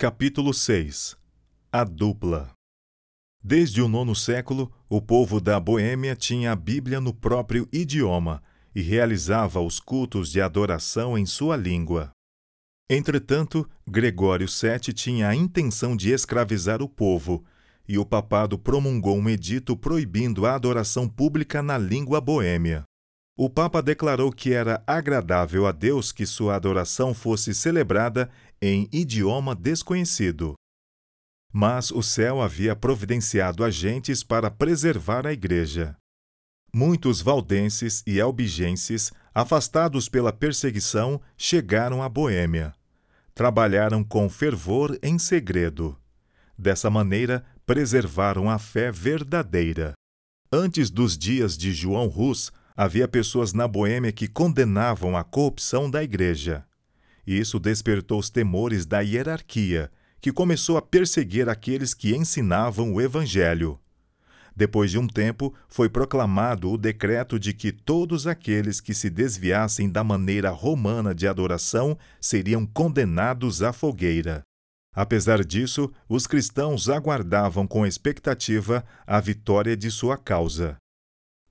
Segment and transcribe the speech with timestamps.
[0.00, 1.16] Capítulo 6
[1.72, 2.52] A dupla
[3.42, 8.40] Desde o nono século, o povo da Boêmia tinha a Bíblia no próprio idioma
[8.72, 12.12] e realizava os cultos de adoração em sua língua.
[12.88, 17.44] Entretanto, Gregório VII tinha a intenção de escravizar o povo,
[17.88, 22.84] e o papado promulgou um edito proibindo a adoração pública na língua boêmia.
[23.40, 28.28] O Papa declarou que era agradável a Deus que sua adoração fosse celebrada
[28.60, 30.54] em idioma desconhecido.
[31.52, 35.96] Mas o céu havia providenciado agentes para preservar a igreja.
[36.72, 42.74] Muitos valdenses e albigenses, afastados pela perseguição, chegaram à Boêmia.
[43.34, 45.98] Trabalharam com fervor em segredo.
[46.58, 49.94] Dessa maneira, preservaram a fé verdadeira.
[50.52, 56.02] Antes dos dias de João Rus, havia pessoas na Boêmia que condenavam a corrupção da
[56.02, 56.67] igreja.
[57.28, 63.78] Isso despertou os temores da hierarquia, que começou a perseguir aqueles que ensinavam o evangelho.
[64.56, 69.90] Depois de um tempo, foi proclamado o decreto de que todos aqueles que se desviassem
[69.90, 74.40] da maneira romana de adoração seriam condenados à fogueira.
[74.94, 80.78] Apesar disso, os cristãos aguardavam com expectativa a vitória de sua causa.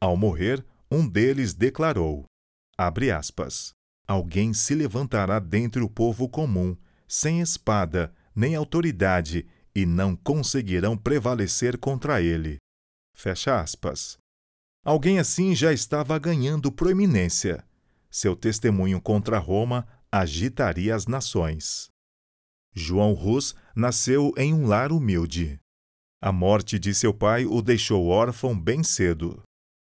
[0.02, 2.26] Ao morrer, um deles declarou:
[3.16, 3.77] aspas,
[4.08, 6.78] Alguém se levantará dentre o povo comum,
[7.08, 12.58] sem espada, nem autoridade, e não conseguirão prevalecer contra ele.
[13.14, 14.18] Fecha aspas.
[14.84, 17.64] Alguém assim já estava ganhando proeminência.
[18.10, 21.90] Seu testemunho contra Roma agitaria as nações.
[22.74, 25.60] João Rus nasceu em um lar humilde.
[26.22, 29.44] A morte de seu pai o deixou órfão bem cedo.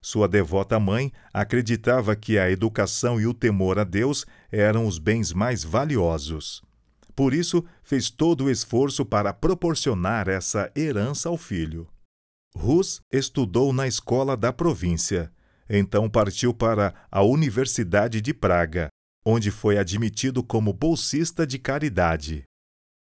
[0.01, 5.33] Sua devota mãe acreditava que a educação e o temor a Deus eram os bens
[5.33, 6.61] mais valiosos.
[7.15, 11.87] Por isso, fez todo o esforço para proporcionar essa herança ao filho.
[12.55, 15.31] Rus estudou na escola da província.
[15.69, 18.87] Então partiu para a Universidade de Praga,
[19.25, 22.43] onde foi admitido como bolsista de caridade.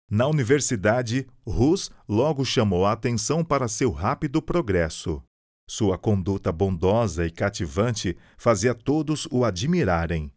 [0.09, 5.21] Na universidade, Rus logo chamou a atenção para seu rápido progresso.
[5.69, 10.31] Sua conduta bondosa e cativante fazia todos o admirarem.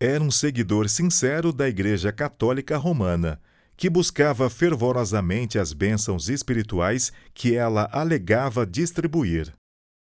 [0.00, 3.40] Era um seguidor sincero da Igreja Católica Romana,
[3.76, 9.54] que buscava fervorosamente as bênçãos espirituais que ela alegava distribuir.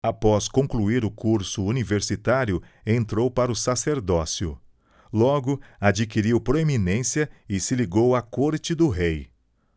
[0.01, 4.57] Após concluir o curso universitário, entrou para o sacerdócio.
[5.13, 9.29] Logo, adquiriu proeminência e se ligou à corte do rei.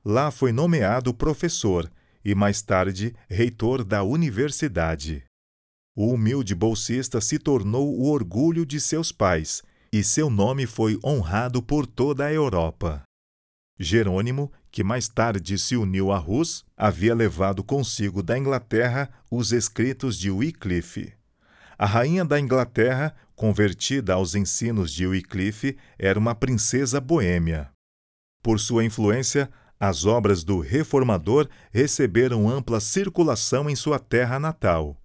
[0.03, 1.89] Lá foi nomeado professor
[2.25, 5.23] e mais tarde reitor da universidade.
[5.95, 9.61] O humilde bolsista se tornou o orgulho de seus pais
[9.93, 13.03] e seu nome foi honrado por toda a Europa.
[13.79, 20.17] Jerônimo, que mais tarde se uniu a Rus, havia levado consigo da Inglaterra os escritos
[20.17, 21.13] de Wycliffe.
[21.77, 27.69] A rainha da Inglaterra, convertida aos ensinos de Wycliffe, era uma princesa boêmia.
[28.41, 29.49] Por sua influência,
[29.79, 35.01] as obras do reformador receberam ampla circulação em sua terra natal.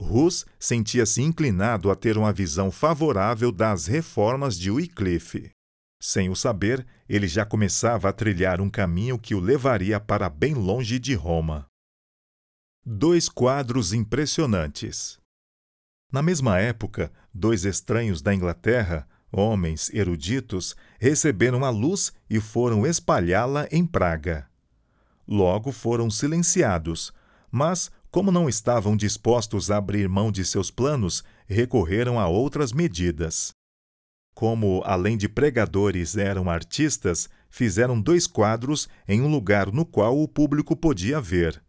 [0.00, 5.50] Rus sentia-se inclinado a ter uma visão favorável das reformas de Wycliffe.
[6.00, 10.54] Sem o saber, ele já começava a trilhar um caminho que o levaria para bem
[10.54, 11.66] longe de Roma.
[12.86, 15.18] Dois quadros impressionantes.
[16.10, 23.68] Na mesma época, dois estranhos da Inglaterra, homens eruditos receberam a luz e foram espalhá-la
[23.70, 24.48] em Praga.
[25.26, 27.12] Logo foram silenciados,
[27.50, 33.52] mas, como não estavam dispostos a abrir mão de seus planos, recorreram a outras medidas.
[34.34, 40.28] Como, além de pregadores, eram artistas, fizeram dois quadros em um lugar no qual o
[40.28, 41.62] público podia ver.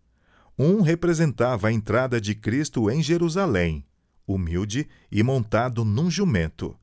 [0.57, 3.85] Um representava a entrada de Cristo em Jerusalém,
[4.27, 6.77] humilde e montado num jumento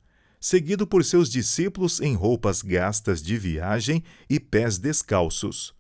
[0.47, 5.75] seguido por seus discípulos em roupas gastas de viagem e pés descalços.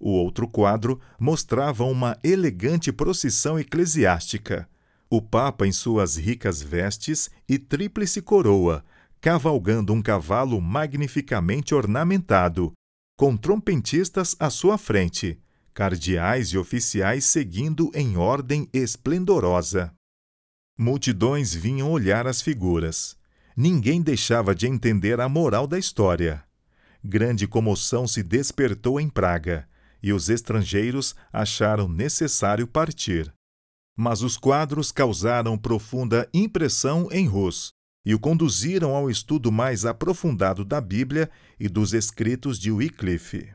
[0.00, 4.66] O outro quadro mostrava uma elegante procissão eclesiástica.
[5.10, 8.82] O Papa em suas ricas vestes e tríplice coroa,
[9.20, 12.72] cavalgando um cavalo magnificamente ornamentado,
[13.18, 15.38] com trompetistas à sua frente,
[15.74, 19.92] cardeais e oficiais seguindo em ordem esplendorosa.
[20.78, 23.14] Multidões vinham olhar as figuras
[23.56, 26.44] ninguém deixava de entender a moral da história.
[27.02, 29.66] Grande comoção se despertou em Praga
[30.02, 33.32] e os estrangeiros acharam necessário partir.
[33.96, 37.70] Mas os quadros causaram profunda impressão em Rus
[38.04, 43.52] e o conduziram ao estudo mais aprofundado da Bíblia e dos escritos de Wycliffe.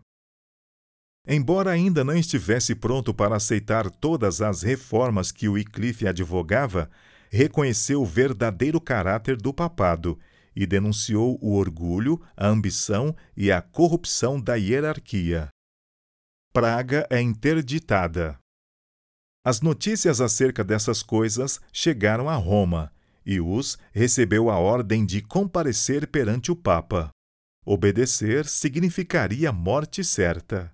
[1.27, 6.89] Embora ainda não estivesse pronto para aceitar todas as reformas que Wycliffe advogava,
[7.31, 10.19] reconheceu o verdadeiro caráter do papado
[10.53, 15.47] e denunciou o orgulho, a ambição e a corrupção da hierarquia.
[16.51, 18.37] Praga é interditada.
[19.45, 22.91] As notícias acerca dessas coisas chegaram a Roma,
[23.25, 27.09] e Hus recebeu a ordem de comparecer perante o Papa.
[27.65, 30.73] Obedecer significaria morte certa.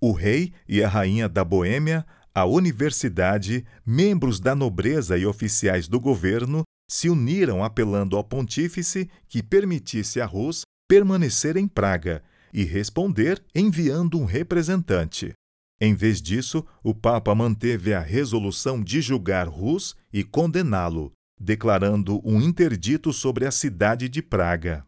[0.00, 5.98] O rei e a rainha da Boêmia, a universidade, membros da nobreza e oficiais do
[5.98, 12.22] governo se uniram apelando ao pontífice que permitisse a Rus permanecer em Praga
[12.52, 15.32] e responder enviando um representante.
[15.80, 22.40] Em vez disso, o Papa manteve a resolução de julgar Rus e condená-lo, declarando um
[22.40, 24.84] interdito sobre a cidade de Praga.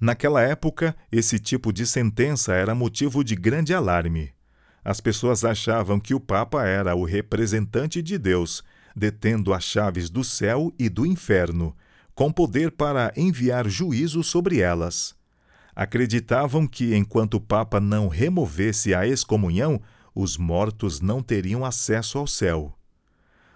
[0.00, 4.32] Naquela época, esse tipo de sentença era motivo de grande alarme.
[4.88, 8.64] As pessoas achavam que o Papa era o representante de Deus,
[8.96, 11.76] detendo as chaves do céu e do inferno,
[12.14, 15.18] com poder para enviar juízo sobre elas
[15.78, 19.80] acreditavam que, enquanto o Papa não removesse a excomunhão,
[20.12, 22.76] os mortos não teriam acesso ao céu.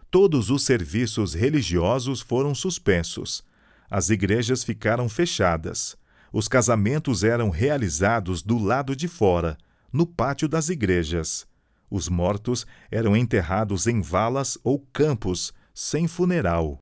[0.09, 3.43] Todos os serviços religiosos foram suspensos.
[3.91, 5.97] As igrejas ficaram fechadas.
[6.33, 9.59] Os casamentos eram realizados do lado de fora,
[9.93, 11.47] no pátio das igrejas.
[11.91, 16.79] Os mortos eram enterrados em valas ou campos, sem funeral.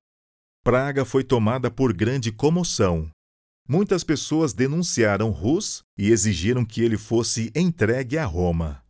[0.63, 3.11] Praga foi tomada por grande comoção
[3.71, 8.83] muitas pessoas denunciaram Rus e exigiram que ele fosse entregue a Roma.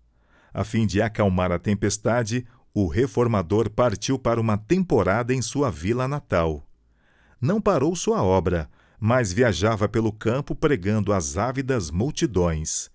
[0.52, 6.08] A fim de acalmar a tempestade, o reformador partiu para uma temporada em sua vila
[6.08, 6.68] natal.
[7.40, 8.68] Não parou sua obra,
[9.00, 12.90] mas viajava pelo campo pregando às ávidas multidões.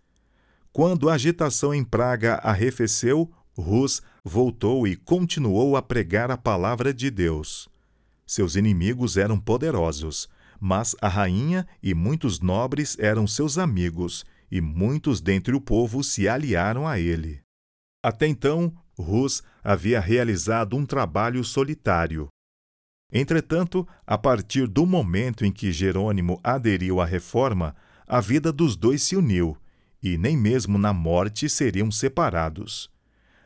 [0.76, 7.10] Quando a agitação em Praga arrefeceu, Rus voltou e continuou a pregar a palavra de
[7.10, 7.66] Deus.
[8.26, 10.28] Seus inimigos eram poderosos,
[10.60, 16.28] mas a rainha e muitos nobres eram seus amigos, e muitos dentre o povo se
[16.28, 17.40] aliaram a ele.
[18.04, 22.28] Até então, Rus havia realizado um trabalho solitário.
[23.10, 27.74] Entretanto, a partir do momento em que Jerônimo aderiu à reforma,
[28.06, 29.56] a vida dos dois se uniu,
[30.02, 32.90] e nem mesmo na morte seriam separados.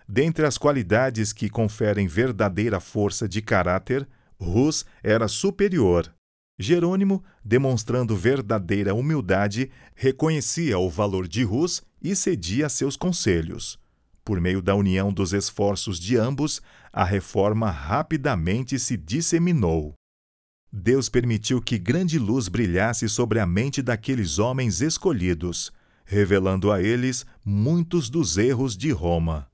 [0.08, 4.08] Dentre as qualidades que conferem verdadeira força de caráter,
[4.38, 6.12] Rus era superior
[6.60, 13.78] Jerônimo, demonstrando verdadeira humildade, reconhecia o valor de Rus e cedia a seus conselhos.
[14.22, 16.60] Por meio da união dos esforços de ambos,
[16.92, 19.94] a reforma rapidamente se disseminou.
[20.70, 25.72] Deus permitiu que grande luz brilhasse sobre a mente daqueles homens escolhidos,
[26.10, 29.46] revelando a eles muitos dos erros de Roma.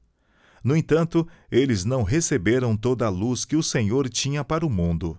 [0.64, 5.18] No entanto, eles não receberam toda a luz que o Senhor tinha para o mundo.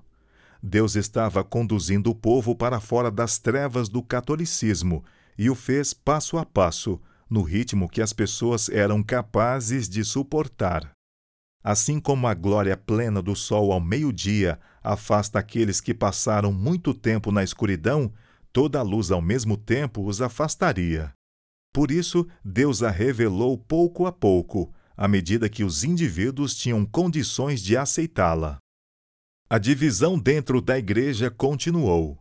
[0.64, 5.06] Deus estava conduzindo o povo para fora das trevas do catolicismo
[5.38, 7.00] e o fez passo a passo,
[7.30, 10.90] no ritmo que as pessoas eram capazes de suportar.
[11.64, 17.32] Assim como a glória plena do sol ao meio-dia afasta aqueles que passaram muito tempo
[17.32, 18.12] na escuridão,
[18.52, 21.16] toda a luz ao mesmo tempo os afastaria.
[21.78, 27.62] Por isso, Deus a revelou pouco a pouco, à medida que os indivíduos tinham condições
[27.62, 28.58] de aceitá-la.
[29.48, 32.18] A divisão dentro da igreja continuou.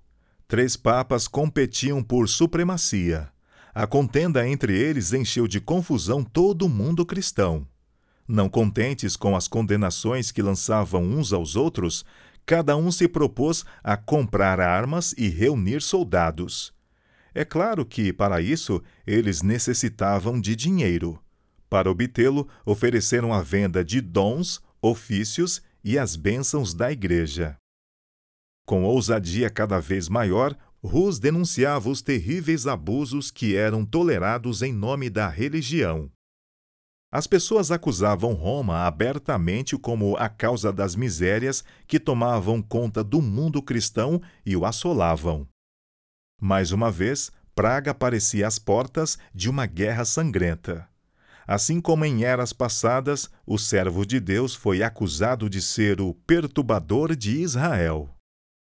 [0.47, 3.31] Três papas competiam por supremacia.
[3.75, 7.67] A contenda entre eles encheu de confusão todo o mundo cristão.
[8.29, 12.05] Não contentes com as condenações que lançavam uns aos outros,
[12.45, 16.76] cada um se propôs a comprar armas e reunir soldados.
[17.37, 21.23] É claro que, para isso, eles necessitavam de dinheiro.
[21.69, 27.59] Para obtê-lo, ofereceram a venda de dons, ofícios e as bênçãos da Igreja.
[28.67, 35.11] Com ousadia cada vez maior, Rus denunciava os terríveis abusos que eram tolerados em nome
[35.11, 36.11] da religião.
[37.13, 43.61] As pessoas acusavam Roma abertamente como a causa das misérias que tomavam conta do mundo
[43.61, 45.47] cristão e o assolavam.
[46.41, 50.87] Mais uma vez, Praga parecia às portas de uma guerra sangrenta.
[51.47, 57.17] Assim como em eras passadas, o servo de Deus foi acusado de ser o perturbador
[57.17, 58.11] de Israel.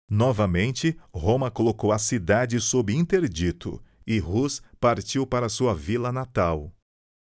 [0.10, 6.72] Novamente, Roma colocou a cidade sob interdito e Rus partiu para sua vila natal.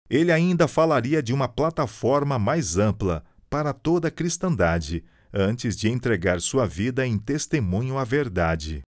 [0.10, 5.04] Ele ainda falaria de uma plataforma mais ampla para toda a cristandade,
[5.34, 8.82] antes de entregar sua vida em testemunho à verdade.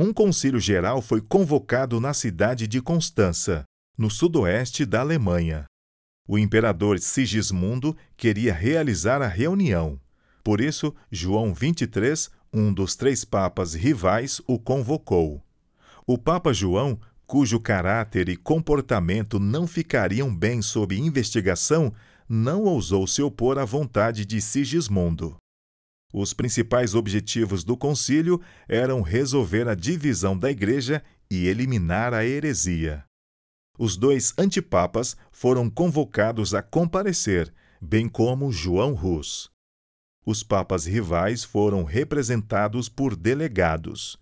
[0.00, 3.64] Um concílio geral foi convocado na cidade de Constança,
[3.98, 5.64] no sudoeste da Alemanha.
[6.28, 10.00] O imperador Sigismundo queria realizar a reunião.
[10.44, 15.42] Por isso, João 23, um dos três papas rivais, o convocou.
[16.06, 21.92] O Papa João, cujo caráter e comportamento não ficariam bem sob investigação,
[22.28, 25.36] não ousou se opor à vontade de Sigismundo.
[26.12, 33.04] Os principais objetivos do concílio eram resolver a divisão da Igreja e eliminar a heresia.
[33.78, 39.50] Os dois antipapas foram convocados a comparecer, bem como João Rus.
[40.24, 44.18] Os papas rivais foram representados por delegados.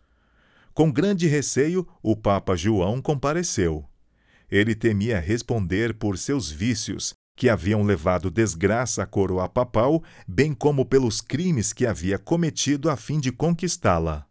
[0.75, 3.89] Com grande receio, o Papa João compareceu.
[4.51, 10.87] Ele temia responder por seus vícios que haviam levado desgraça à coroa papal, bem como
[10.87, 14.27] pelos crimes que havia cometido a fim de conquistá-la.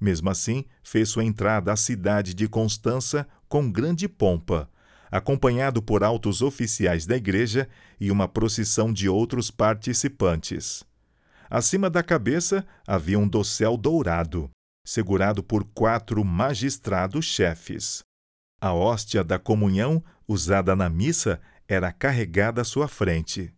[0.00, 4.70] Mesmo assim, fez sua entrada à cidade de Constança com grande pompa,
[5.10, 7.68] acompanhado por altos oficiais da igreja
[8.00, 10.84] e uma procissão de outros participantes.
[11.50, 14.50] Acima da cabeça havia um dossel dourado,
[14.84, 18.02] segurado por quatro magistrados chefes.
[18.60, 23.52] A hóstia da comunhão, usada na missa, era carregada à sua frente.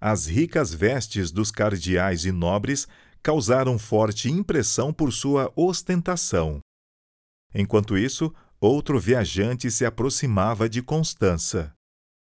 [0.00, 2.88] As ricas vestes dos cardeais e nobres
[3.22, 6.60] causaram forte impressão por sua ostentação.
[7.54, 11.74] Enquanto isso, outro viajante se aproximava de Constança.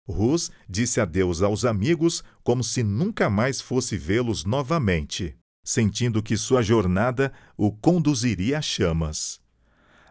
[0.07, 6.61] Rus disse adeus aos amigos como se nunca mais fosse vê-los novamente, sentindo que sua
[6.61, 9.39] jornada o conduziria a chamas.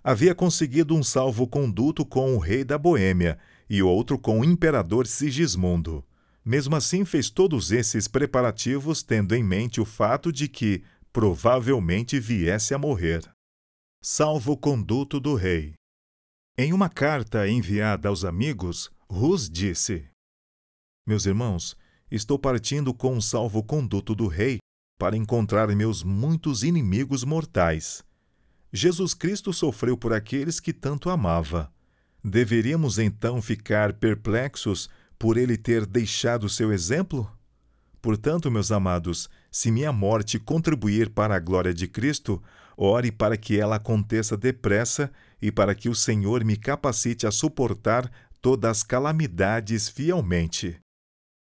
[0.02, 3.38] Havia conseguido um salvo-conduto com o rei da Boêmia
[3.72, 6.04] e outro com o imperador Sigismundo.
[6.44, 12.74] Mesmo assim, fez todos esses preparativos tendo em mente o fato de que provavelmente viesse
[12.74, 13.22] a morrer.
[14.02, 15.72] Salvo conduto do rei.
[16.58, 20.06] Em uma carta enviada aos amigos, Rus disse:
[21.06, 21.74] Meus irmãos,
[22.10, 24.58] estou partindo com o salvo-conduto do rei
[24.98, 28.04] para encontrar meus muitos inimigos mortais.
[28.70, 31.72] Jesus Cristo sofreu por aqueles que tanto amava.
[32.24, 34.88] Deveríamos então ficar perplexos
[35.18, 37.30] por ele ter deixado seu exemplo?
[38.00, 42.42] Portanto, meus amados, se minha morte contribuir para a glória de Cristo,
[42.76, 45.10] ore para que ela aconteça depressa
[45.40, 48.10] e para que o Senhor me capacite a suportar
[48.40, 50.78] todas as calamidades fielmente.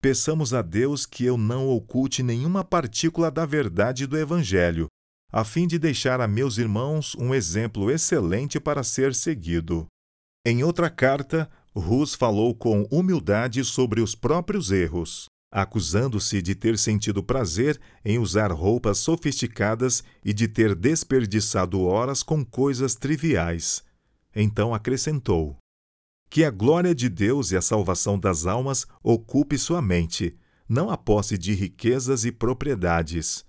[0.02, 4.88] Peçamos a Deus que eu não oculte nenhuma partícula da verdade do Evangelho,
[5.32, 9.88] a fim de deixar a meus irmãos um exemplo excelente para ser seguido.
[10.50, 17.22] Em outra carta, Rus falou com humildade sobre os próprios erros, acusando-se de ter sentido
[17.22, 23.84] prazer em usar roupas sofisticadas e de ter desperdiçado horas com coisas triviais.
[24.34, 25.58] Então acrescentou:
[26.30, 30.34] Que a glória de Deus e a salvação das almas ocupe sua mente,
[30.70, 33.44] não a posse de riquezas e propriedades.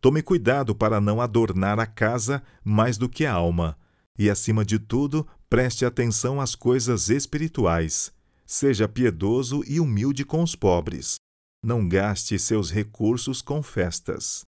[0.00, 3.78] Tome cuidado para não adornar a casa mais do que a alma,
[4.18, 8.10] e, acima de tudo, Preste atenção às coisas espirituais.
[8.46, 11.16] Seja piedoso e humilde com os pobres.
[11.62, 14.46] Não gaste seus recursos com festas.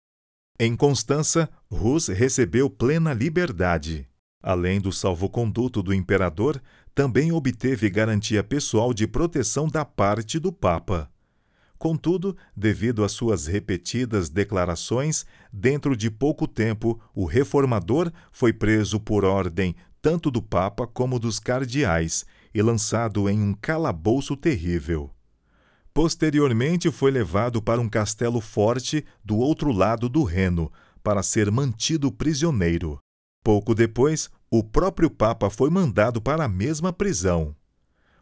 [0.58, 4.08] Em Constança, Rus recebeu plena liberdade.
[4.42, 6.64] Além do salvo-conduto do imperador,
[6.96, 11.12] também obteve garantia pessoal de proteção da parte do Papa.
[11.84, 19.26] Contudo, devido às suas repetidas declarações, dentro de pouco tempo o reformador foi preso por
[19.26, 25.12] ordem tanto do Papa como dos cardeais, e lançado em um calabouço terrível.
[25.94, 30.72] Posteriormente foi levado para um castelo forte do outro lado do Reno,
[31.04, 32.98] para ser mantido prisioneiro.
[33.44, 37.54] Pouco depois, o próprio Papa foi mandado para a mesma prisão.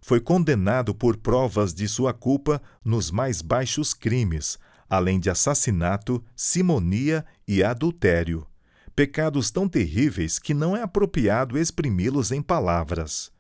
[0.01, 4.57] Foi condenado por provas de sua culpa nos mais baixos crimes,
[4.89, 8.47] além de assassinato, simonia e adultério
[8.95, 13.31] pecados tão terríveis que não é apropriado exprimi-los em palavras.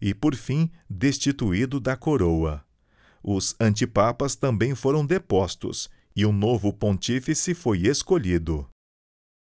[0.00, 2.64] E, por fim, destituído da coroa.
[3.22, 8.68] Os antipapas também foram depostos, e um novo pontífice foi escolhido.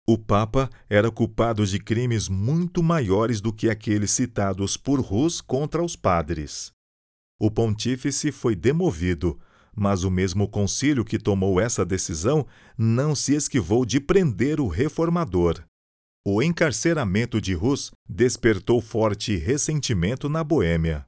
[0.08, 5.84] O Papa era culpado de crimes muito maiores do que aqueles citados por Rus contra
[5.84, 6.72] os padres.
[7.40, 9.40] O pontífice foi demovido,
[9.76, 12.46] mas o mesmo concílio que tomou essa decisão
[12.78, 15.64] não se esquivou de prender o reformador.
[16.24, 21.06] O encarceramento de Rus despertou forte ressentimento na Boêmia.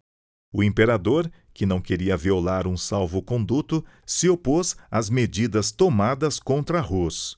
[0.51, 7.38] O imperador, que não queria violar um salvo-conduto, se opôs às medidas tomadas contra Rus.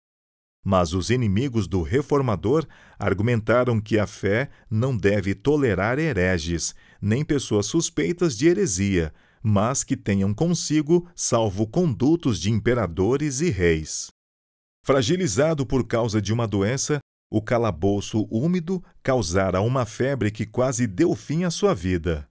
[0.63, 2.65] Mas os inimigos do reformador
[2.97, 9.95] argumentaram que a fé não deve tolerar hereges, nem pessoas suspeitas de heresia, mas que
[9.95, 14.07] tenham consigo salvo-condutos de imperadores e reis.
[14.85, 16.99] Fragilizado por causa de uma doença,
[17.31, 22.27] o calabouço úmido causara uma febre que quase deu fim à sua vida.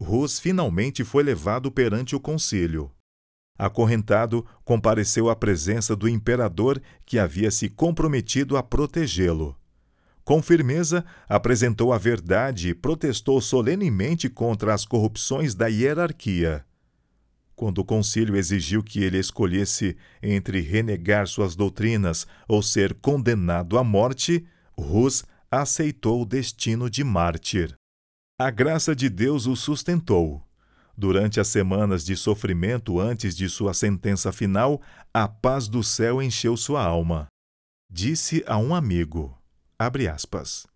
[0.00, 2.90] Rus finalmente foi levado perante o concílio.
[3.58, 9.56] Acorrentado, compareceu à presença do imperador que havia se comprometido a protegê-lo.
[10.24, 16.64] Com firmeza, apresentou a verdade e protestou solenemente contra as corrupções da hierarquia.
[17.54, 23.84] Quando o concílio exigiu que ele escolhesse entre renegar suas doutrinas ou ser condenado à
[23.84, 24.44] morte,
[24.76, 27.74] Rus aceitou o destino de mártir.
[28.40, 30.42] A graça de Deus o sustentou.
[30.96, 34.80] Durante as semanas de sofrimento antes de sua sentença final,
[35.12, 37.26] a paz do céu encheu sua alma.
[37.90, 39.36] Disse a um amigo:
[39.78, 40.66] aspas,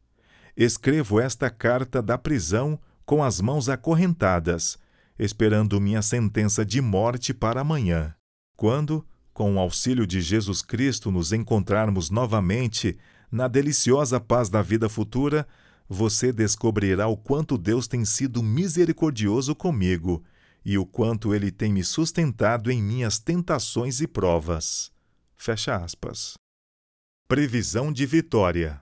[0.57, 4.79] Escrevo esta carta da prisão com as mãos acorrentadas,
[5.19, 8.15] esperando minha sentença de morte para amanhã.
[8.57, 12.99] Quando, com o auxílio de Jesus Cristo, nos encontrarmos novamente
[13.31, 15.47] na deliciosa paz da vida futura,
[15.89, 20.25] você descobrirá o quanto Deus tem sido misericordioso comigo
[20.65, 24.91] e o quanto ele tem me sustentado em minhas tentações e provas.
[25.37, 26.35] Fecha aspas.
[27.29, 28.81] Previsão de vitória.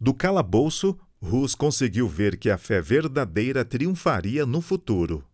[0.00, 5.24] Do calabouço, Rus conseguiu ver que a fé verdadeira triunfaria no futuro.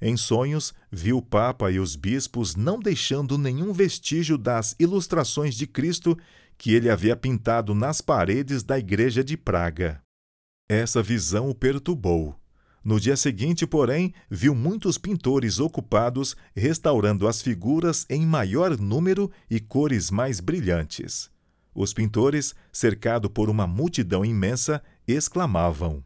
[0.00, 5.66] Em sonhos, viu o Papa e os bispos não deixando nenhum vestígio das ilustrações de
[5.66, 6.18] Cristo
[6.58, 10.02] que ele havia pintado nas paredes da igreja de Praga.
[10.68, 12.36] Essa visão o perturbou.
[12.82, 19.60] No dia seguinte, porém, viu muitos pintores ocupados restaurando as figuras em maior número e
[19.60, 21.30] cores mais brilhantes.
[21.74, 26.02] Os pintores, cercados por uma multidão imensa, exclamavam: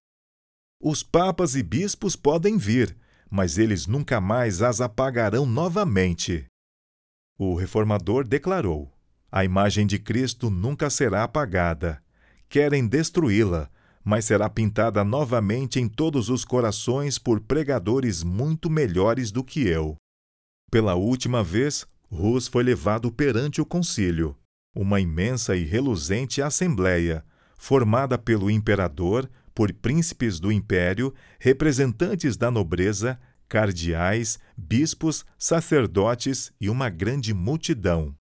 [0.83, 2.97] Os papas e bispos podem vir,
[3.31, 6.47] mas eles nunca mais as apagarão novamente.
[7.39, 8.93] O reformador declarou:
[9.33, 12.03] A imagem de Cristo nunca será apagada.
[12.49, 13.71] Querem destruí-la,
[14.05, 19.97] mas será pintada novamente em todos os corações por pregadores muito melhores do que eu.
[20.71, 24.37] Pela última vez, Rus foi levado perante o concílio,
[24.75, 27.25] uma imensa e reluzente assembleia,
[27.59, 36.89] formada pelo imperador, por príncipes do império, representantes da nobreza, cardeais, bispos, sacerdotes e uma
[36.89, 38.15] grande multidão.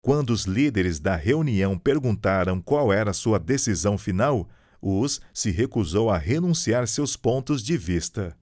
[0.00, 4.48] Quando os líderes da reunião perguntaram qual era sua decisão final,
[4.82, 8.36] Us se recusou a renunciar seus pontos de vista.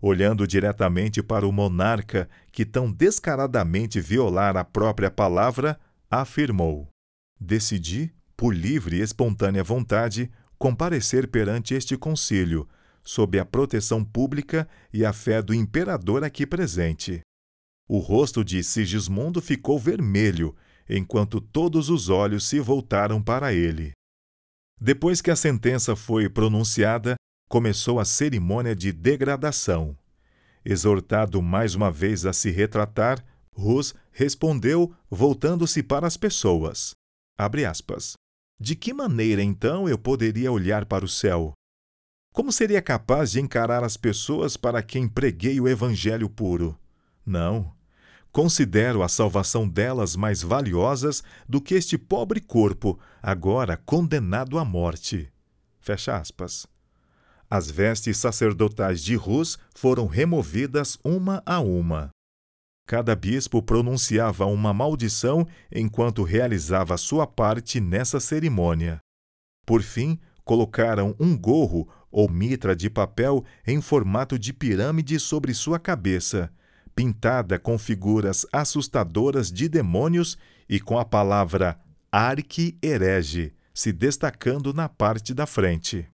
[0.00, 5.78] Olhando diretamente para o monarca que tão descaradamente violara a própria palavra,
[6.10, 6.88] afirmou:
[7.38, 12.66] Decidi, por livre e espontânea vontade, comparecer perante este concílio,
[13.02, 17.20] sob a proteção pública e a fé do imperador aqui presente.
[17.88, 20.54] O rosto de Sigismundo ficou vermelho,
[20.88, 23.97] enquanto todos os olhos se voltaram para ele.
[24.80, 27.16] Depois que a sentença foi pronunciada,
[27.48, 29.96] começou a cerimônia de degradação.
[30.64, 36.92] Exortado mais uma vez a se retratar, Rus respondeu, voltando-se para as pessoas.
[37.68, 38.14] Aspas,
[38.60, 41.52] de que maneira então eu poderia olhar para o céu?
[42.32, 46.78] Como seria capaz de encarar as pessoas para quem preguei o evangelho puro?
[47.26, 47.77] Não.
[48.38, 55.28] Considero a salvação delas mais valiosas do que este pobre corpo, agora condenado à morte.
[55.80, 56.64] Fecha aspas.
[57.50, 62.10] As vestes sacerdotais de Rus foram removidas uma a uma.
[62.86, 69.00] Cada bispo pronunciava uma maldição enquanto realizava sua parte nessa cerimônia.
[69.66, 75.80] Por fim, colocaram um gorro ou mitra de papel em formato de pirâmide sobre sua
[75.80, 76.52] cabeça,
[76.98, 80.36] pintada com figuras assustadoras de demônios
[80.68, 81.78] e com a palavra
[82.10, 86.08] arque-herege se destacando na parte da frente.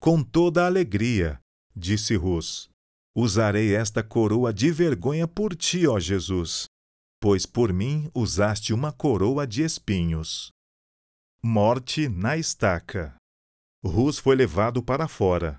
[0.00, 1.38] Com toda alegria,
[1.76, 2.68] disse Rus,
[3.16, 6.64] Usarei esta coroa de vergonha por ti, ó Jesus,
[7.20, 10.50] pois por mim usaste uma coroa de espinhos.
[11.40, 13.14] Morte na estaca.
[13.86, 15.58] Rus foi levado para fora.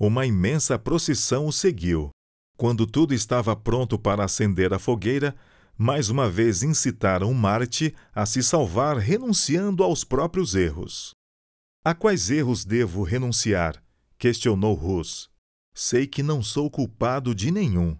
[0.00, 2.08] Uma imensa procissão o seguiu.
[2.56, 5.34] Quando tudo estava pronto para acender a fogueira,
[5.76, 11.12] mais uma vez incitaram Marte a se salvar renunciando aos próprios erros.
[11.84, 13.82] A quais erros devo renunciar?
[14.16, 15.28] questionou Rus.
[15.74, 17.96] Sei que não sou culpado de nenhum.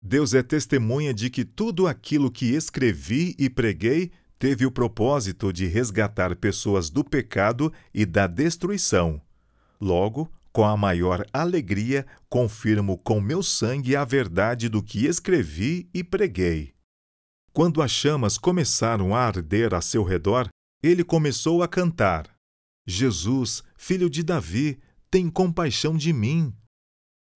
[0.00, 5.66] Deus é testemunha de que tudo aquilo que escrevi e preguei teve o propósito de
[5.66, 9.20] resgatar pessoas do pecado e da destruição.
[9.80, 16.02] Logo, com a maior alegria, confirmo com meu sangue a verdade do que escrevi e
[16.02, 16.72] preguei.
[17.52, 20.48] Quando as chamas começaram a arder a seu redor,
[20.82, 22.34] ele começou a cantar:
[22.86, 26.54] Jesus, filho de Davi, tem compaixão de mim.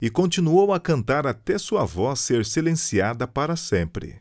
[0.00, 4.18] E continuou a cantar até sua voz ser silenciada para sempre.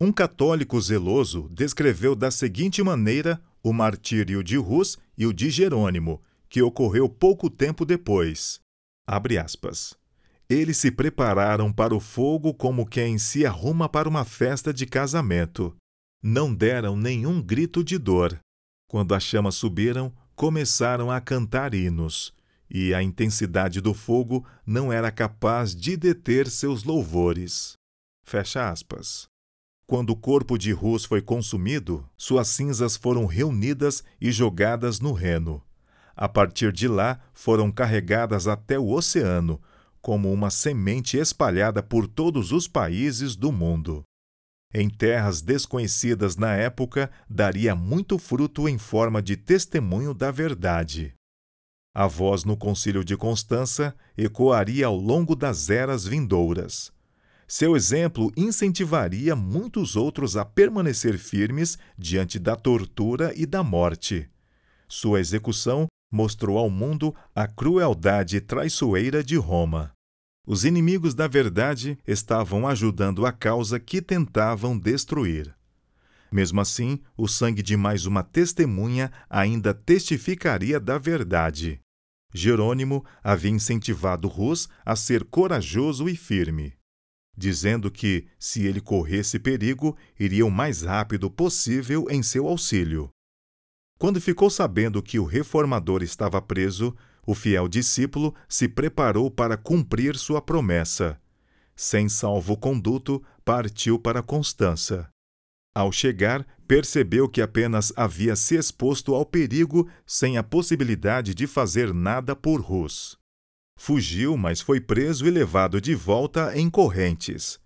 [0.00, 6.20] Um católico zeloso descreveu da seguinte maneira o martírio de Rus e o de Jerônimo,
[6.48, 8.60] que ocorreu pouco tempo depois.
[10.48, 15.74] Eles se prepararam para o fogo como quem se arruma para uma festa de casamento.
[16.22, 18.38] Não deram nenhum grito de dor.
[18.88, 22.32] Quando as chamas subiram, começaram a cantar hinos,
[22.70, 27.74] e a intensidade do fogo não era capaz de deter seus louvores.
[28.24, 29.26] Fecha aspas.
[29.88, 35.62] Quando o corpo de Rus foi consumido, suas cinzas foram reunidas e jogadas no Reno.
[36.16, 39.60] A partir de lá, foram carregadas até o oceano,
[40.00, 44.02] como uma semente espalhada por todos os países do mundo.
[44.72, 51.14] Em terras desconhecidas na época, daria muito fruto em forma de testemunho da verdade.
[51.94, 56.92] A voz no Concílio de Constança ecoaria ao longo das eras vindouras.
[57.48, 64.28] Seu exemplo incentivaria muitos outros a permanecer firmes diante da tortura e da morte.
[64.88, 69.92] Sua execução mostrou ao mundo a crueldade traiçoeira de Roma.
[70.46, 75.54] Os inimigos da verdade estavam ajudando a causa que tentavam destruir.
[76.30, 81.80] Mesmo assim, o sangue de mais uma testemunha ainda testificaria da verdade.
[82.32, 86.74] Jerônimo havia incentivado Rus a ser corajoso e firme,
[87.36, 93.10] dizendo que, se ele corresse perigo, iria o mais rápido possível em seu auxílio.
[93.98, 96.94] Quando ficou sabendo que o reformador estava preso,
[97.26, 101.18] o fiel discípulo se preparou para cumprir sua promessa.
[101.74, 105.08] Sem salvo-conduto, partiu para Constança.
[105.74, 111.92] Ao chegar, percebeu que apenas havia se exposto ao perigo sem a possibilidade de fazer
[111.92, 113.18] nada por Rus.
[113.78, 117.60] Fugiu, mas foi preso e levado de volta em correntes.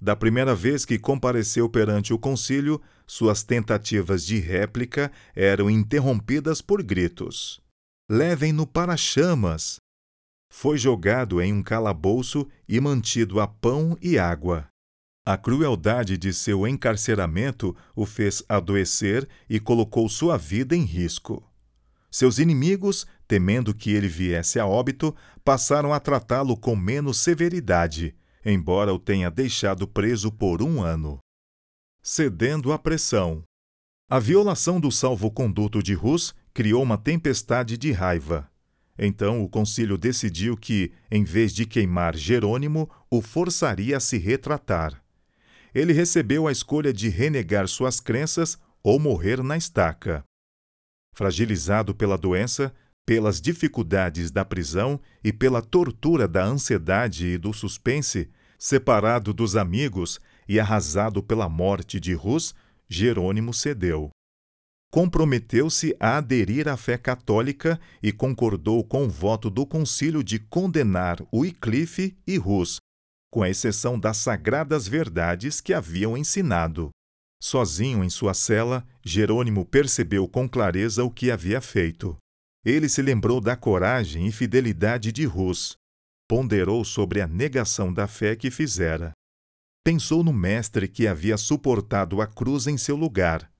[0.00, 6.82] Da primeira vez que compareceu perante o concílio, suas tentativas de réplica eram interrompidas por
[6.82, 7.60] gritos.
[8.10, 9.76] Levem-no para chamas!
[10.50, 14.68] Foi jogado em um calabouço e mantido a pão e água.
[15.24, 21.42] A crueldade de seu encarceramento o fez adoecer e colocou sua vida em risco.
[22.10, 28.92] Seus inimigos, temendo que ele viesse a óbito, passaram a tratá-lo com menos severidade embora
[28.92, 31.18] o tenha deixado preso por um ano.
[32.04, 33.44] Cedendo à pressão.
[34.10, 38.50] A violação do salvo-conduto de Rus criou uma tempestade de raiva.
[38.98, 45.00] Então o concílio decidiu que, em vez de queimar Jerônimo, o forçaria a se retratar.
[45.72, 50.24] Ele recebeu a escolha de renegar suas crenças ou morrer na estaca.
[51.14, 52.74] Fragilizado pela doença,
[53.06, 60.18] pelas dificuldades da prisão e pela tortura da ansiedade e do suspense, separado dos amigos
[60.52, 62.54] e arrasado pela morte de Rus,
[62.86, 64.10] Jerônimo cedeu.
[64.92, 71.16] Comprometeu-se a aderir à fé católica e concordou com o voto do concílio de condenar
[71.32, 72.76] Wycliffe e Rus,
[73.30, 76.90] com exceção das sagradas verdades que haviam ensinado.
[77.42, 82.14] Sozinho em sua cela, Jerônimo percebeu com clareza o que havia feito.
[82.62, 85.76] Ele se lembrou da coragem e fidelidade de Rus.
[86.28, 89.14] Ponderou sobre a negação da fé que fizera.
[89.84, 93.50] Pensou no Mestre que havia suportado a cruz em seu lugar.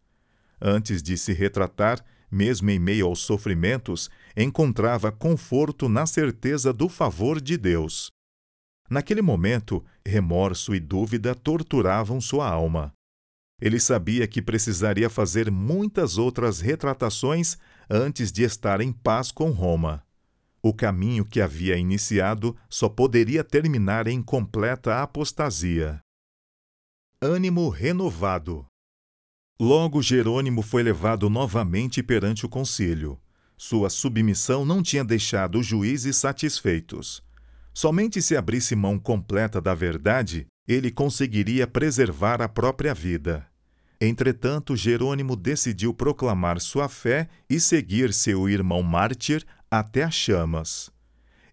[0.60, 7.40] Antes de se retratar, mesmo em meio aos sofrimentos, encontrava conforto na certeza do favor
[7.40, 8.08] de Deus.
[8.88, 12.92] Naquele momento, remorso e dúvida torturavam sua alma.
[13.60, 17.58] Ele sabia que precisaria fazer muitas outras retratações
[17.90, 20.04] antes de estar em paz com Roma.
[20.62, 26.00] O caminho que havia iniciado só poderia terminar em completa apostasia.
[27.24, 28.66] Ânimo renovado.
[29.60, 33.16] Logo Jerônimo foi levado novamente perante o concílio.
[33.56, 37.22] Sua submissão não tinha deixado os juízes satisfeitos.
[37.72, 43.46] Somente se abrisse mão completa da verdade, ele conseguiria preservar a própria vida.
[44.00, 50.90] Entretanto, Jerônimo decidiu proclamar sua fé e seguir seu irmão mártir até as chamas.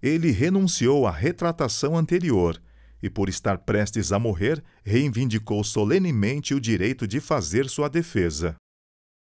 [0.02, 2.60] Ele renunciou à retratação anterior
[3.02, 8.56] e, por estar prestes a morrer, reivindicou solenemente o direito de fazer sua defesa.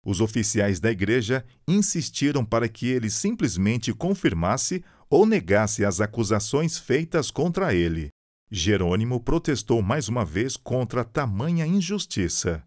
[0.04, 7.30] Os oficiais da igreja insistiram para que ele simplesmente confirmasse ou negasse as acusações feitas
[7.30, 8.10] contra ele.
[8.50, 12.62] Jerônimo protestou mais uma vez contra tamanha injustiça.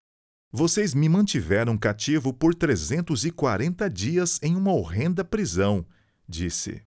[0.52, 5.86] Vocês me mantiveram cativo por 340 dias em uma horrenda prisão,
[6.28, 6.87] disse.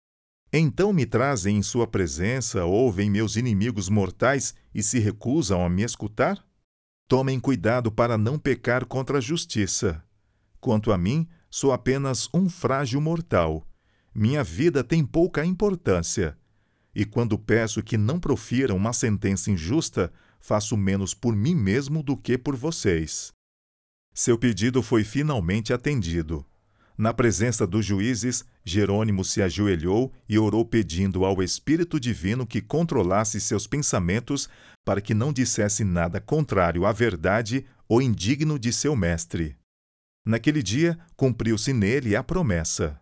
[0.57, 5.83] Então me trazem em sua presença, ouvem meus inimigos mortais e se recusam a me
[5.83, 6.41] escutar?
[7.09, 10.01] Tomem cuidado para não pecar contra a justiça.
[10.61, 13.67] Quanto a mim, sou apenas um frágil mortal.
[14.13, 16.37] Minha vida tem pouca importância.
[16.95, 22.15] E quando peço que não profiram uma sentença injusta, faço menos por mim mesmo do
[22.15, 23.33] que por vocês.
[24.13, 26.45] Seu pedido foi finalmente atendido.
[26.97, 33.41] Na presença dos juízes, Jerônimo se ajoelhou e orou pedindo ao Espírito Divino que controlasse
[33.41, 34.47] seus pensamentos
[34.85, 39.57] para que não dissesse nada contrário à verdade ou indigno de seu mestre.
[40.25, 42.99] Naquele dia, cumpriu-se nele a promessa.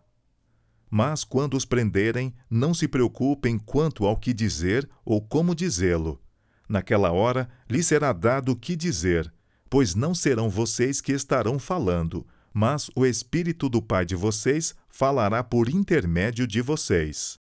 [0.90, 6.20] Mas quando os prenderem, não se preocupem quanto ao que dizer ou como dizê-lo.
[6.68, 9.32] Naquela hora lhe será dado o que dizer,
[9.70, 15.42] pois não serão vocês que estarão falando, mas o Espírito do Pai de vocês falará
[15.42, 17.36] por intermédio de vocês.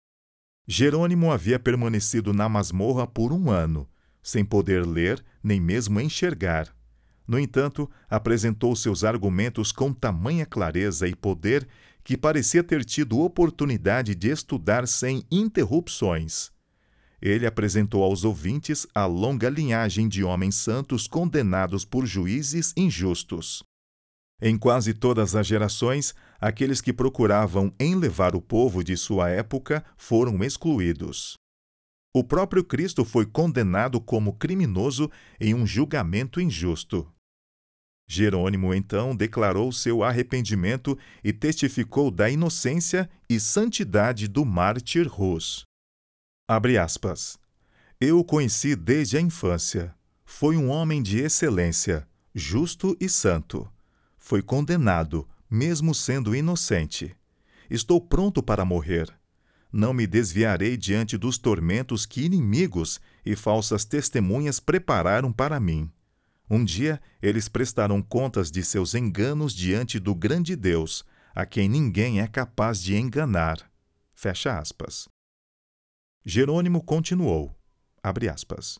[0.65, 3.89] Jerônimo havia permanecido na masmorra por um ano,
[4.23, 6.73] sem poder ler nem mesmo enxergar.
[7.27, 11.67] No entanto, apresentou seus argumentos com tamanha clareza e poder
[12.03, 16.51] que parecia ter tido oportunidade de estudar sem interrupções.
[17.21, 23.61] Ele apresentou aos ouvintes a longa linhagem de homens santos condenados por juízes injustos.
[24.41, 30.43] Em quase todas as gerações, aqueles que procuravam enlevar o povo de sua época foram
[30.43, 31.35] excluídos.
[32.13, 37.07] O próprio Cristo foi condenado como criminoso em um julgamento injusto.
[38.09, 45.63] Jerônimo então declarou seu arrependimento e testificou da inocência e santidade do mártir Rus.
[46.49, 47.39] Abre aspas.
[48.01, 49.95] Eu o conheci desde a infância.
[50.25, 53.71] Foi um homem de excelência, justo e santo.
[54.31, 57.13] Foi condenado, mesmo sendo inocente.
[57.69, 59.13] Estou pronto para morrer.
[59.73, 65.91] Não me desviarei diante dos tormentos que inimigos e falsas testemunhas prepararam para mim.
[66.49, 71.03] Um dia eles prestarão contas de seus enganos diante do grande Deus,
[71.35, 73.69] a quem ninguém é capaz de enganar.
[74.15, 75.09] Fecha aspas.
[76.23, 77.53] Jerônimo continuou,
[78.01, 78.79] aspas,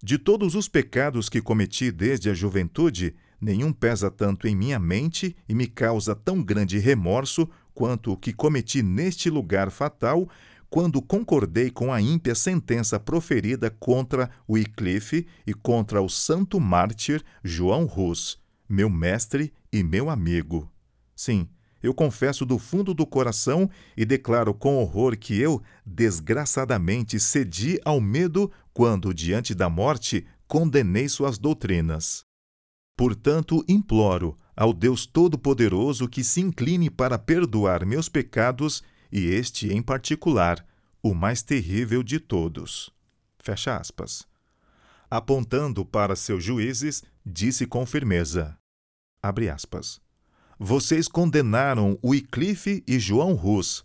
[0.00, 5.36] De todos os pecados que cometi desde a juventude, nenhum pesa tanto em minha mente
[5.46, 10.26] e me causa tão grande remorso quanto o que cometi neste lugar fatal,
[10.70, 17.84] quando concordei com a ímpia sentença proferida contra Wycliffe e contra o santo mártir João
[17.84, 20.70] Rus, meu mestre e meu amigo.
[21.14, 21.48] Sim,
[21.82, 28.00] eu confesso do fundo do coração e declaro com horror que eu, desgraçadamente, cedi ao
[28.00, 32.24] medo quando, diante da morte, condenei suas doutrinas.
[32.96, 39.82] Portanto, imploro ao Deus Todo-Poderoso que se incline para perdoar meus pecados e este em
[39.82, 40.64] particular,
[41.02, 42.90] o mais terrível de todos.
[43.38, 44.26] Fecha aspas.
[45.10, 48.56] Apontando para seus juízes, disse com firmeza:
[49.22, 50.00] abre aspas.
[50.58, 53.84] Vocês condenaram Wycliffe e João Rus.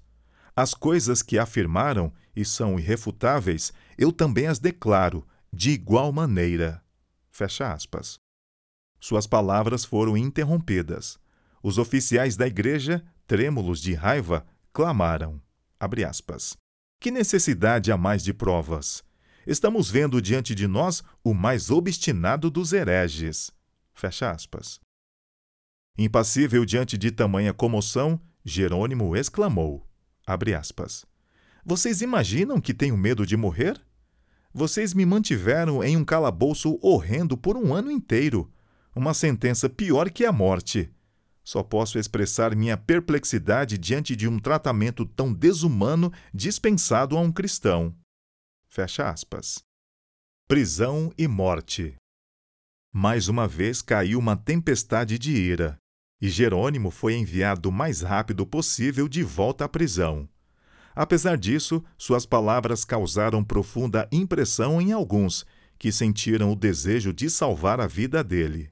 [0.56, 6.84] As coisas que afirmaram e são irrefutáveis, eu também as declaro, de igual maneira.
[7.30, 8.20] Fecha aspas.
[9.00, 11.18] Suas palavras foram interrompidas.
[11.64, 15.42] Os oficiais da igreja, trêmulos de raiva, clamaram.
[17.00, 19.04] Que necessidade há mais de provas?
[19.48, 23.52] Estamos vendo diante de nós o mais obstinado dos hereges.
[23.94, 24.80] Fecha aspas.
[25.98, 29.88] Impassível diante de tamanha comoção, Jerônimo exclamou:
[30.58, 31.06] aspas,
[31.66, 33.82] Vocês imaginam que tenho medo de morrer?
[34.54, 38.52] Vocês me mantiveram em um calabouço horrendo por um ano inteiro,
[38.96, 40.92] uma sentença pior que a morte.
[41.44, 47.96] Só posso expressar minha perplexidade diante de um tratamento tão desumano dispensado a um cristão.
[48.68, 49.64] Fecha aspas.
[50.48, 51.96] Prisão e morte.
[52.94, 55.78] Mais uma vez caiu uma tempestade de ira,
[56.22, 60.28] e Jerônimo foi enviado o mais rápido possível de volta à prisão.
[60.96, 65.46] Apesar disso, suas palavras causaram profunda impressão em alguns,
[65.78, 68.70] que sentiram o desejo de salvar a vida dele.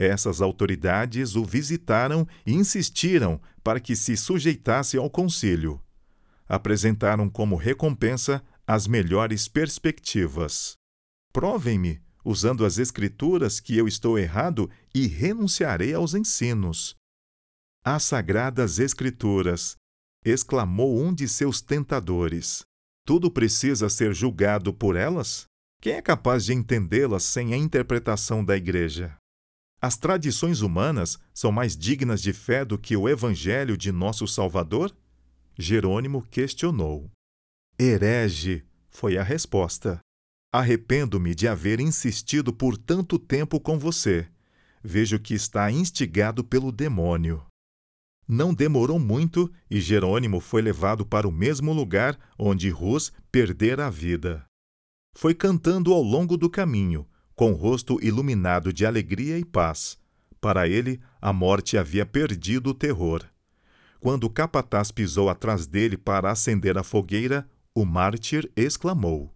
[0.00, 5.78] Essas autoridades o visitaram e insistiram para que se sujeitasse ao concílio.
[6.48, 10.72] Apresentaram como recompensa as melhores perspectivas.
[11.34, 16.96] Provem-me, usando as Escrituras, que eu estou errado e renunciarei aos ensinos.
[17.84, 19.76] As sagradas Escrituras!
[20.24, 22.62] exclamou um de seus tentadores.
[23.06, 25.44] Tudo precisa ser julgado por elas?
[25.78, 29.19] Quem é capaz de entendê-las sem a interpretação da Igreja?
[29.82, 34.94] As tradições humanas são mais dignas de fé do que o Evangelho de nosso Salvador?
[35.58, 37.10] Jerônimo questionou.
[37.78, 39.98] Herege, foi a resposta.
[40.52, 44.28] Arrependo-me de haver insistido por tanto tempo com você.
[44.82, 47.46] Vejo que está instigado pelo demônio.
[48.28, 53.90] Não demorou muito e Jerônimo foi levado para o mesmo lugar onde Rus perdera a
[53.90, 54.44] vida.
[55.16, 57.08] Foi cantando ao longo do caminho,
[57.40, 59.98] com o rosto iluminado de alegria e paz.
[60.42, 63.24] Para ele, a morte havia perdido o terror.
[63.98, 69.34] Quando o capataz pisou atrás dele para acender a fogueira, o mártir exclamou: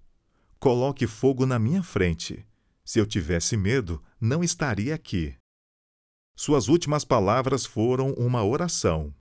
[0.61, 2.47] Coloque fogo na minha frente.
[2.85, 5.35] Se eu tivesse medo, não estaria aqui.
[6.37, 9.15] Suas últimas palavras foram uma oração.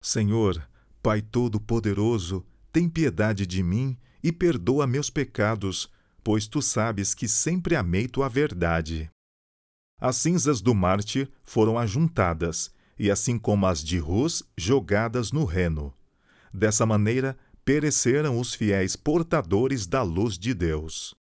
[0.00, 0.66] Senhor,
[1.02, 5.90] Pai Todo-Poderoso, tem piedade de mim e perdoa meus pecados,
[6.24, 9.10] pois tu sabes que sempre amei tua verdade.
[10.00, 15.94] As cinzas do mártir foram ajuntadas, e assim como as de Rus, jogadas no reno.
[16.52, 21.14] Dessa maneira, pereceram os fiéis portadores da luz de Deus.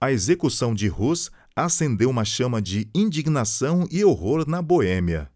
[0.00, 5.28] A execução de Rus acendeu uma chama de indignação e horror na Boêmia.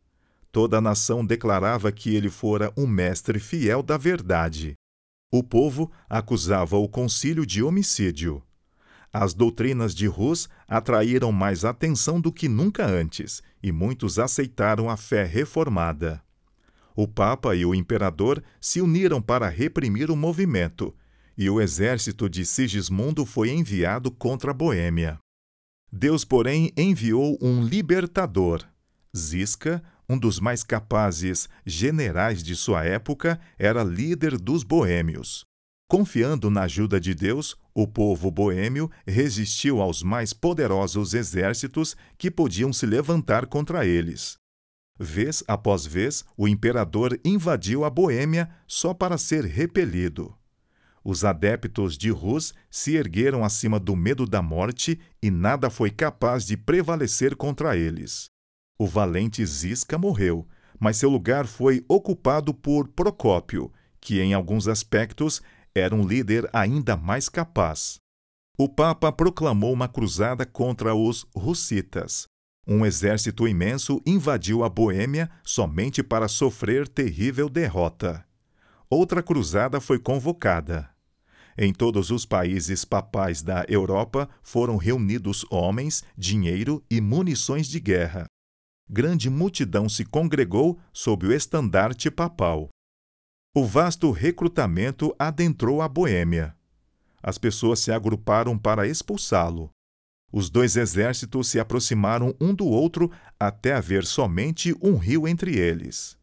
[0.52, 4.74] Toda a nação declarava que ele fora um mestre fiel da verdade.
[5.32, 8.42] O povo acusava o concílio de homicídio.
[9.12, 14.96] As doutrinas de Rus atraíram mais atenção do que nunca antes, e muitos aceitaram a
[14.96, 16.22] fé reformada.
[16.96, 20.94] O Papa e o Imperador se uniram para reprimir o movimento,
[21.36, 25.18] e o exército de Sigismundo foi enviado contra a Boêmia.
[25.90, 28.64] Deus, porém, enviou um libertador.
[29.14, 35.44] Zisca, um dos mais capazes generais de sua época, era líder dos boêmios.
[35.92, 42.72] Confiando na ajuda de Deus, o povo boêmio resistiu aos mais poderosos exércitos que podiam
[42.72, 44.36] se levantar contra eles.
[44.98, 50.34] Vez após vez, o imperador invadiu a Boêmia só para ser repelido.
[51.04, 56.46] Os adeptos de Rus se ergueram acima do medo da morte e nada foi capaz
[56.46, 58.30] de prevalecer contra eles.
[58.78, 60.48] O valente Zisca morreu,
[60.80, 65.42] mas seu lugar foi ocupado por Procópio, que em alguns aspectos
[65.74, 67.96] era um líder ainda mais capaz.
[68.58, 72.26] O Papa proclamou uma cruzada contra os russitas.
[72.66, 78.24] Um exército imenso invadiu a Boêmia somente para sofrer terrível derrota.
[78.88, 80.88] Outra cruzada foi convocada.
[81.56, 88.26] Em todos os países papais da Europa foram reunidos homens, dinheiro e munições de guerra.
[88.88, 92.68] Grande multidão se congregou sob o estandarte papal.
[93.54, 96.56] O vasto recrutamento adentrou a Boêmia.
[97.22, 99.68] As pessoas se agruparam para expulsá-lo.
[100.32, 106.16] Os dois exércitos se aproximaram um do outro até haver somente um rio entre eles.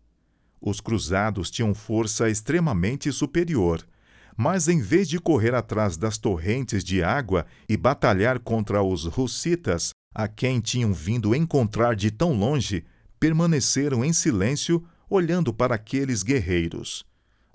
[0.60, 3.88] Os cruzados tinham força extremamente superior,
[4.36, 9.92] mas em vez de correr atrás das torrentes de água e batalhar contra os russitas,
[10.15, 12.84] a quem tinham vindo encontrar de tão longe,
[13.20, 17.08] permaneceram em silêncio, olhando para aqueles guerreiros.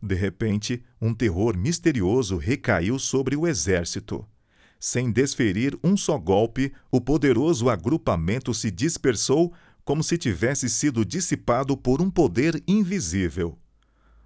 [0.04, 4.28] De repente, um terror misterioso recaiu sobre o exército.
[4.78, 9.50] Sem desferir um só golpe, o poderoso agrupamento se dispersou
[9.82, 13.58] como se tivesse sido dissipado por um poder invisível.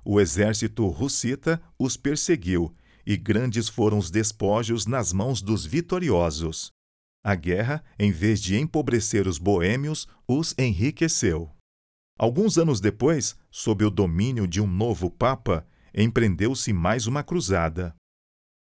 [0.05, 2.75] O exército russita os perseguiu,
[3.07, 6.73] e grandes foram os despojos nas mãos dos vitoriosos.
[7.23, 11.53] A guerra, em vez de empobrecer os boêmios, os enriqueceu.
[12.19, 17.95] Alguns anos depois, sob o domínio de um novo Papa, empreendeu-se mais uma cruzada.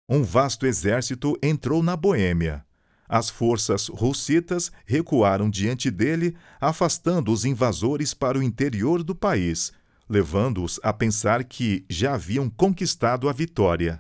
[0.10, 2.66] Um vasto exército entrou na Boêmia.
[3.08, 9.72] As forças russitas recuaram diante dele, afastando os invasores para o interior do país,
[10.10, 14.00] levando-os a pensar que já haviam conquistado a vitória.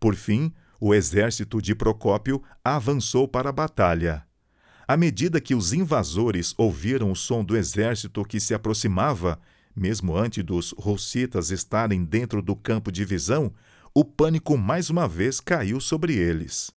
[0.00, 4.24] Por fim, o exército de Procópio avançou para a batalha.
[4.86, 9.40] À medida que os invasores ouviram o som do exército que se aproximava,
[9.74, 13.52] mesmo antes dos rossitas estarem dentro do campo de visão,
[13.94, 16.70] o pânico mais uma vez caiu sobre eles.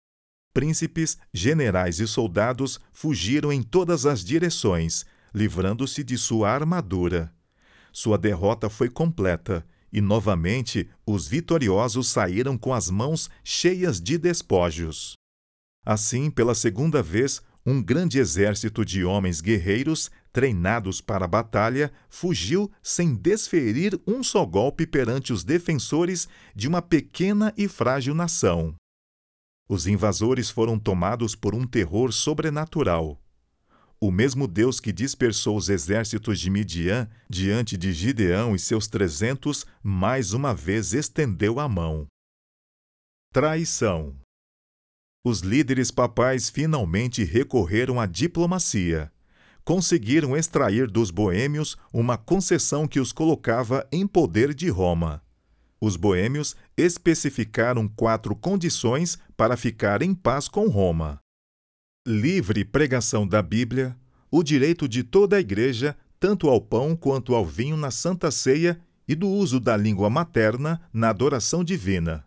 [0.53, 7.33] Príncipes, generais e soldados fugiram em todas as direções, livrando-se de sua armadura.
[7.93, 15.15] Sua derrota foi completa e, novamente, os vitoriosos saíram com as mãos cheias de despojos.
[15.85, 22.69] Assim, pela segunda vez, um grande exército de homens guerreiros treinados para a batalha, fugiu
[22.83, 28.75] sem desferir um só golpe perante os defensores de uma pequena e frágil nação.
[29.69, 33.23] Os invasores foram tomados por um terror sobrenatural.
[34.01, 39.65] O mesmo Deus que dispersou os exércitos de Midian diante de Gideão e seus trezentos,
[39.83, 42.07] mais uma vez estendeu a mão.
[43.33, 44.24] Traição.
[45.27, 49.11] Os líderes papais finalmente recorreram à diplomacia.
[49.65, 55.23] Conseguiram extrair dos boêmios uma concessão que os colocava em poder de Roma.
[55.81, 61.19] Os boêmios especificaram quatro condições para ficar em paz com Roma:
[62.07, 63.97] livre pregação da Bíblia,
[64.31, 68.79] o direito de toda a Igreja, tanto ao pão quanto ao vinho na Santa Ceia
[69.09, 72.27] e do uso da língua materna na adoração divina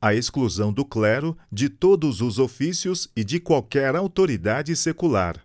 [0.00, 5.44] a exclusão do clero de todos os ofícios e de qualquer autoridade secular.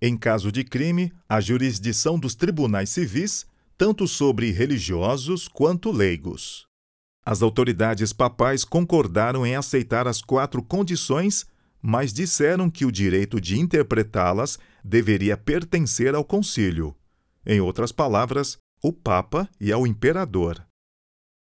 [0.00, 6.66] Em caso de crime, a jurisdição dos tribunais civis, tanto sobre religiosos quanto leigos.
[7.24, 11.46] As autoridades papais concordaram em aceitar as quatro condições,
[11.82, 16.96] mas disseram que o direito de interpretá-las deveria pertencer ao concílio.
[17.44, 20.64] Em outras palavras, o Papa e ao imperador.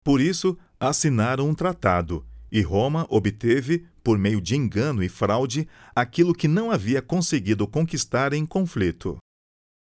[0.04, 6.34] Por isso, assinaram um tratado, e Roma obteve, por meio de engano e fraude, aquilo
[6.34, 9.18] que não havia conseguido conquistar em conflito.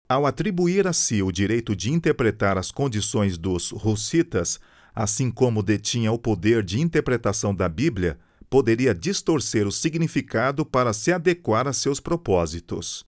[0.08, 4.58] Ao atribuir a si o direito de interpretar as condições dos russitas,
[4.94, 8.18] assim como detinha o poder de interpretação da Bíblia,
[8.50, 13.04] poderia distorcer o significado para se adequar a seus propósitos.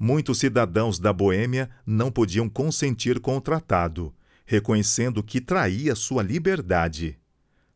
[0.00, 4.14] Muitos cidadãos da Boêmia não podiam consentir com o tratado,
[4.46, 7.18] reconhecendo que traía sua liberdade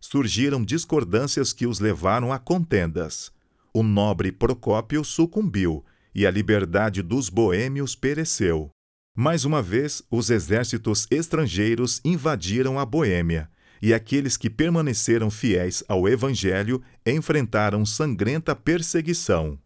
[0.03, 3.33] surgiram discordâncias que os levaram a contendas.
[3.73, 5.85] O nobre Procópio sucumbiu
[6.15, 8.69] e a liberdade dos boêmios pereceu.
[9.17, 13.49] Mais uma vez, os exércitos estrangeiros invadiram a Boêmia,
[13.81, 19.59] e aqueles que permaneceram fiéis ao Evangelho enfrentaram sangrenta perseguição.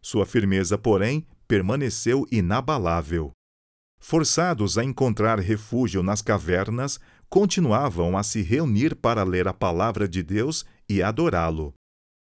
[0.00, 3.32] Sua firmeza, porém, permaneceu inabalável.
[4.00, 10.22] Forçados a encontrar refúgio nas cavernas, continuavam a se reunir para ler a palavra de
[10.22, 11.74] Deus e adorá-lo.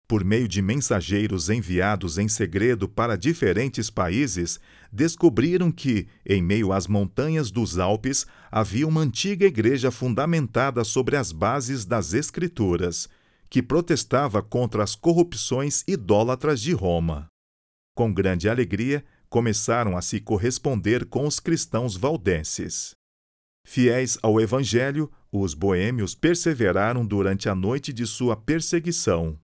[0.06, 4.58] Por meio de mensageiros enviados em segredo para diferentes países,
[4.92, 11.30] descobriram que, em meio às montanhas dos Alpes, havia uma antiga igreja fundamentada sobre as
[11.30, 13.08] bases das Escrituras,
[13.48, 17.28] que protestava contra as corrupções idólatras de Roma.
[17.94, 22.99] Com grande alegria, começaram a se corresponder com os cristãos valdenses.
[23.64, 29.38] Fiéis ao Evangelho, os boêmios perseveraram durante a noite de sua perseguição.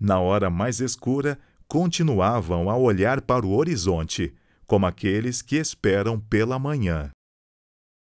[0.00, 1.38] Na hora mais escura,
[1.68, 4.34] continuavam a olhar para o horizonte,
[4.66, 7.10] como aqueles que esperam pela manhã.